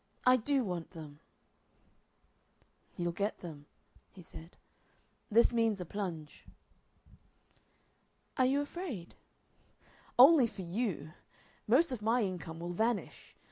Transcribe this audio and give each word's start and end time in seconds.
I 0.25 0.35
do 0.35 0.63
want 0.63 0.89
them." 0.93 1.19
"You'll 2.97 3.11
get 3.11 3.37
them," 3.41 3.67
he 4.09 4.23
said. 4.23 4.57
"This 5.29 5.53
means 5.53 5.79
a 5.79 5.85
plunge." 5.85 6.47
"Are 8.35 8.47
you 8.47 8.61
afraid?" 8.61 9.13
"Only 10.17 10.47
for 10.47 10.63
you! 10.63 11.11
Most 11.67 11.91
of 11.91 12.01
my 12.01 12.23
income 12.23 12.57
will 12.59 12.73
vanish. 12.73 13.35